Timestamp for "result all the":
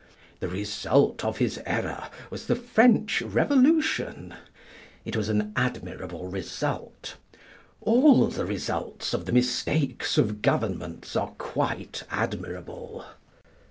6.27-8.45